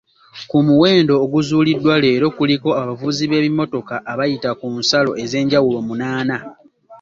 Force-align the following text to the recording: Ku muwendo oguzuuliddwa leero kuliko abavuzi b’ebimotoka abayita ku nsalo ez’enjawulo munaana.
Ku 0.49 0.57
muwendo 0.67 1.13
oguzuuliddwa 1.23 1.93
leero 2.03 2.27
kuliko 2.37 2.69
abavuzi 2.81 3.23
b’ebimotoka 3.27 3.95
abayita 4.11 4.51
ku 4.59 4.67
nsalo 4.79 5.11
ez’enjawulo 5.23 5.79
munaana. 5.87 6.37